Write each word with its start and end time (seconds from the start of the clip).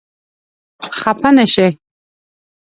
خپه 0.99 1.29
نه 1.35 1.45
شې. 1.53 1.67